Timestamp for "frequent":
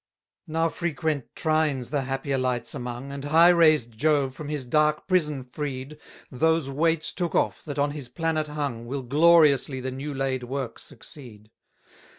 0.75-1.35